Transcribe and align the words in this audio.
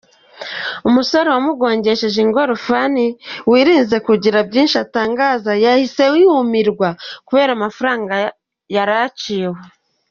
Umusore 0.87 1.27
wamugongesheje 1.35 2.19
ingorofani 2.25 3.05
wirinze 3.51 3.97
kugira 4.07 4.37
byinshi 4.49 4.75
atangaza, 4.85 5.51
yahise 5.65 6.03
yumirwa 6.21 6.89
kubera 7.27 7.51
amafaranga 7.57 8.13
yari 8.75 8.93
aciwe. 9.05 9.59